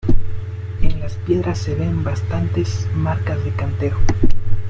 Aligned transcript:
En 0.81 0.99
las 0.99 1.13
piedras 1.13 1.59
se 1.59 1.75
ven 1.75 2.03
bastantes 2.03 2.87
marcas 2.95 3.43
de 3.45 3.51
cantero. 3.51 3.97